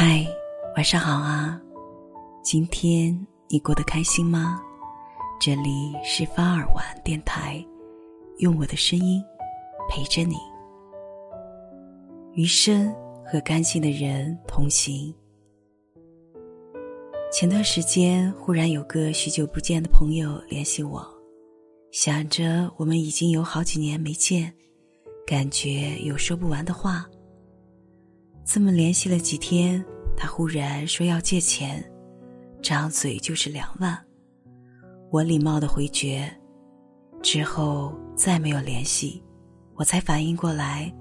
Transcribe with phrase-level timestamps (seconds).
[0.00, 0.24] 嗨，
[0.76, 1.60] 晚上好啊！
[2.40, 3.12] 今天
[3.48, 4.62] 你过得开心吗？
[5.40, 7.60] 这里是发耳晚电台，
[8.36, 9.20] 用我的声音
[9.90, 10.36] 陪着你，
[12.34, 12.94] 余生
[13.26, 15.12] 和干净的人同行。
[17.32, 21.04] 前段时间，忽然有个许久不见的朋友联系我，
[21.90, 24.54] 想着我们已经有好几年没见，
[25.26, 27.04] 感觉有说不完的话。
[28.50, 29.84] 这么联系了几天，
[30.18, 31.82] 他忽然说要借钱，
[32.60, 33.96] 张嘴就是两万。
[35.12, 36.28] 我礼貌的回绝，
[37.22, 39.22] 之后再没有联系。
[39.76, 40.92] 我才反应过来，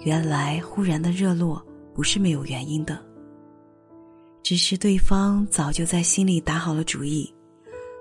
[0.00, 1.62] 原来忽然的热络
[1.94, 2.98] 不是没有原因的。
[4.42, 7.32] 只是对方早就在心里打好了主意，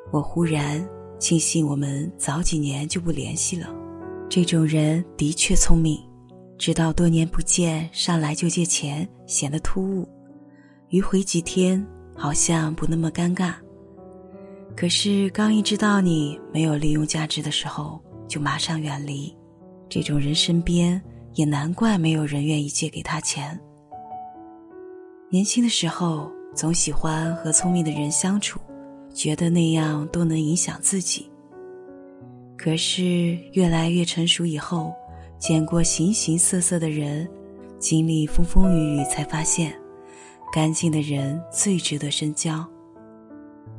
[0.10, 0.84] 我忽然
[1.20, 3.68] 庆幸我们早几年就不联系了。
[4.30, 6.00] 这种人的确聪明，
[6.58, 10.08] 知道多年不见上来就借钱显得突兀，
[10.92, 13.54] 迂回几天好像不那么尴尬。
[14.76, 19.34] 可是刚一知道你没有利用价值的时候，就马上远离。
[19.88, 21.02] 这种人身边
[21.34, 23.58] 也难怪没有人愿意借给他钱。
[25.30, 28.60] 年轻的时候总喜欢和聪明的人相处，
[29.14, 31.30] 觉得那样都能影响自己。
[32.58, 34.94] 可是越来越成熟以后，
[35.40, 37.28] 见过形形色色的人，
[37.80, 39.74] 经历风风雨雨，才发现，
[40.52, 42.68] 干净的人最值得深交。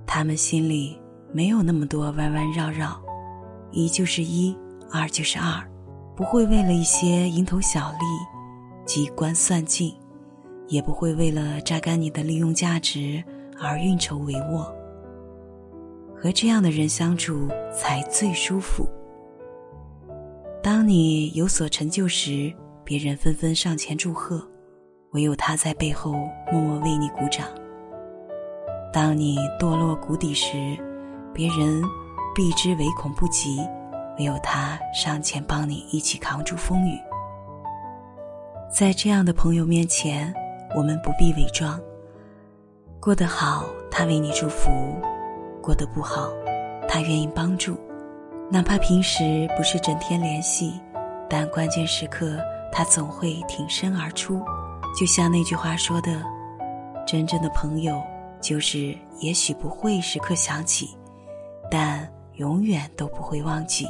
[0.07, 0.99] 他们心里
[1.33, 3.01] 没有那么多弯弯绕绕，
[3.71, 4.57] 一就是一，
[4.91, 5.63] 二就是二，
[6.17, 7.99] 不会为了一些蝇头小利，
[8.87, 9.95] 机关算尽。
[10.69, 13.23] 也不会为了榨干你的利用价值
[13.61, 14.65] 而运筹帷幄。
[16.17, 18.89] 和这样的人相处才最舒服。
[20.63, 22.51] 当你有所成就时，
[22.85, 24.49] 别人纷纷上前祝贺，
[25.13, 26.13] 唯有他在背后
[26.51, 27.47] 默默为你鼓掌。
[28.93, 30.77] 当你堕落谷底时，
[31.33, 31.83] 别人
[32.35, 33.61] 避之唯恐不及，
[34.19, 36.99] 唯有他上前帮你一起扛住风雨。
[38.71, 40.33] 在这样的朋友面前。
[40.75, 41.79] 我们不必伪装。
[42.99, 44.71] 过得好，他为你祝福；
[45.61, 46.33] 过得不好，
[46.89, 47.77] 他愿意帮助。
[48.49, 50.81] 哪怕平时不是整天联系，
[51.29, 52.39] 但关键时刻
[52.73, 54.43] 他总会挺身而出。
[54.95, 56.23] 就像那句话说的
[57.07, 58.03] ：“真正的朋友，
[58.41, 60.91] 就是也许不会时刻想起，
[61.71, 63.87] 但永远都不会忘记。”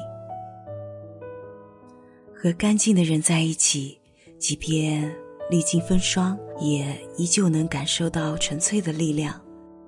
[2.35, 4.01] 和干净的人在一起，
[4.39, 5.13] 即便……
[5.51, 9.39] 历经风霜，也依旧能感受到纯粹的力量。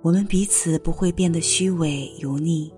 [0.03, 2.71] 我们彼此不会变得虚伪油腻，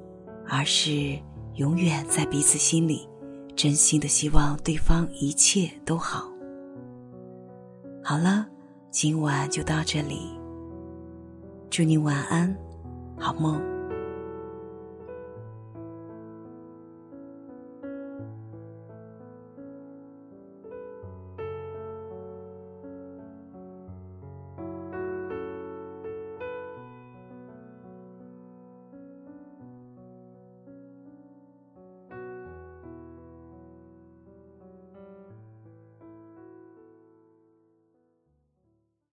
[0.47, 1.19] 而是
[1.55, 3.09] 永远在彼此心里，
[3.57, 6.31] 真心的希望对方一切都好。
[8.09, 8.47] 好了，
[8.89, 10.31] 今晚就到这里，
[11.69, 12.57] 祝你晚安，
[13.19, 13.61] 好梦。